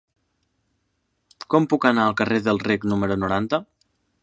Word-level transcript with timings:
Com 1.55 1.67
puc 1.73 1.85
anar 1.91 2.07
al 2.07 2.17
carrer 2.23 2.41
del 2.49 2.63
Rec 2.65 2.91
número 2.95 3.21
noranta? 3.25 3.61